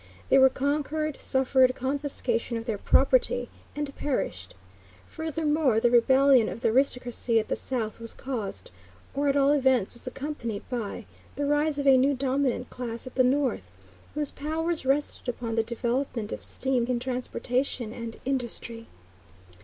They 0.29 0.39
were 0.39 0.49
conquered, 0.49 1.21
suffered 1.21 1.75
confiscation 1.75 2.57
of 2.57 2.65
their 2.65 2.79
property, 2.79 3.49
and 3.75 3.95
perished. 3.95 4.55
Furthermore, 5.05 5.79
the 5.79 5.91
rebellion 5.91 6.49
of 6.49 6.61
the 6.61 6.69
aristocracy 6.69 7.39
at 7.39 7.49
the 7.49 7.55
South 7.55 7.99
was 8.01 8.15
caused, 8.15 8.71
or 9.13 9.27
at 9.27 9.37
all 9.37 9.51
events 9.51 9.93
was 9.93 10.07
accompanied 10.07 10.67
by, 10.71 11.05
the 11.35 11.45
rise 11.45 11.77
of 11.77 11.85
a 11.85 11.97
new 11.97 12.15
dominant 12.15 12.71
class 12.71 13.05
at 13.05 13.13
the 13.13 13.23
North, 13.23 13.69
whose 14.15 14.31
power 14.31 14.73
rested 14.83 15.29
upon 15.29 15.53
the 15.53 15.61
development 15.61 16.31
of 16.31 16.41
steam 16.41 16.87
in 16.87 16.99
transportation 16.99 17.93
and 17.93 18.17
industry. 18.25 18.87